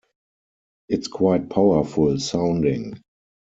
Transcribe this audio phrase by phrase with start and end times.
[0.89, 2.99] It's quite powerful sounding.